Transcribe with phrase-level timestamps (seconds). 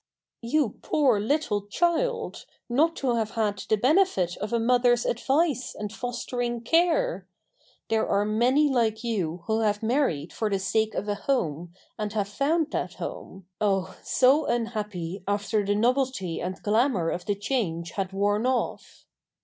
[0.41, 5.93] You poor little child, not to have had the benefit of a mother's advice and
[5.93, 7.27] fostering care!
[7.87, 12.13] There are many like you who have married for the sake of a home and
[12.13, 18.11] have found that home—oh, so unhappy after the novelty and glamor of the change had
[18.11, 19.05] worn off.